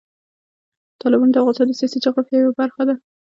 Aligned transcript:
تالابونه 0.99 1.31
د 1.33 1.35
افغانستان 1.41 1.67
د 1.69 1.77
سیاسي 1.79 1.97
جغرافیه 2.05 2.37
یوه 2.43 2.53
برخه 2.61 2.81
ده. 2.87 2.95